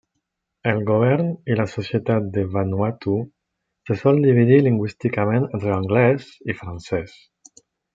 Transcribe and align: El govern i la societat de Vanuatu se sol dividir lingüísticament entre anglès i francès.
El 0.69 0.79
govern 0.89 1.27
i 1.55 1.57
la 1.59 1.65
societat 1.73 2.31
de 2.39 2.47
Vanuatu 2.57 3.19
se 3.91 4.01
sol 4.03 4.23
dividir 4.27 4.61
lingüísticament 4.71 5.49
entre 5.53 5.79
anglès 5.81 6.37
i 6.53 6.61
francès. 6.65 7.19